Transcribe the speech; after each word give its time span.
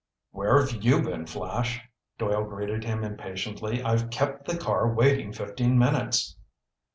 "Where've 0.31 0.83
you 0.83 1.03
been, 1.03 1.27
Flash?" 1.27 1.79
Doyle 2.17 2.45
greeted 2.45 2.83
him 2.83 3.03
impatiently. 3.03 3.83
"I've 3.83 4.09
kept 4.09 4.45
the 4.45 4.57
car 4.57 4.91
waiting 4.91 5.31
fifteen 5.31 5.77
minutes." 5.77 6.35